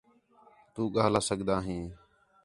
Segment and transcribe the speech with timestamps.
[0.73, 1.83] تُو ڳاہلا سڳدا ہیں